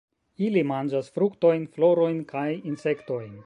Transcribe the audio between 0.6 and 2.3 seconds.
manĝas fruktojn, florojn